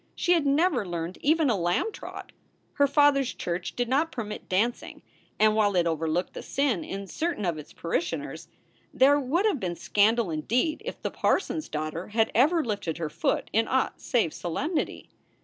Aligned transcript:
She 0.15 0.31
had 0.33 0.47
never 0.47 0.83
learned 0.83 1.19
even 1.21 1.47
a 1.51 1.55
lamb 1.55 1.91
trot. 1.91 2.31
Her 2.73 2.87
father 2.87 3.19
s 3.19 3.35
church 3.35 3.75
did 3.75 3.87
not 3.87 4.11
permit 4.11 4.49
dancing, 4.49 5.03
and, 5.37 5.53
while 5.55 5.75
it 5.75 5.85
overlooked 5.85 6.33
the 6.33 6.41
sin 6.41 6.83
in 6.83 7.05
certain 7.05 7.45
of 7.45 7.59
its 7.59 7.71
parishioners, 7.71 8.47
there 8.91 9.19
would 9.19 9.45
have 9.45 9.59
been 9.59 9.75
scandal 9.75 10.31
indeed 10.31 10.81
if 10.85 10.99
the 11.03 11.11
parson 11.11 11.57
s 11.57 11.69
daughter 11.69 12.07
had 12.07 12.31
ever 12.33 12.65
lifted 12.65 12.97
her 12.97 13.11
foot 13.11 13.51
in 13.53 13.67
aught 13.67 14.01
save 14.01 14.33
solemnity. 14.33 15.07